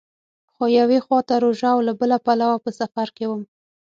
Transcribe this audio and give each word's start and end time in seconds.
خو 0.53 0.63
یوې 0.79 0.99
خوا 1.05 1.19
ته 1.27 1.35
روژه 1.43 1.69
او 1.75 1.79
له 1.87 1.93
بله 1.99 2.17
پلوه 2.25 2.57
په 2.63 2.69
سفر 2.79 3.07
کې 3.17 3.25
وم. 3.29 3.41